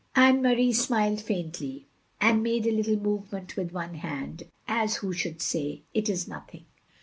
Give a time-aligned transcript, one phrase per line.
[0.15, 1.85] Anne Marie smiled faintly,
[2.19, 6.65] and made a little movement with one hand, as who should say, It is nothing.